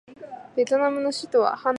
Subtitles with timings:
[0.55, 1.63] ベトナムの首都はハノイである